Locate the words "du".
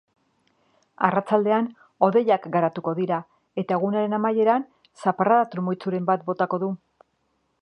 6.67-6.77